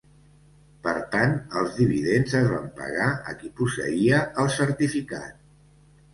Per 0.85 0.93
tant, 1.15 1.35
els 1.61 1.75
dividends 1.81 2.33
es 2.39 2.47
van 2.55 2.65
pagar 2.81 3.11
a 3.33 3.37
qui 3.43 3.53
posseïa 3.61 4.25
el 4.45 4.53
certificat. 4.57 5.39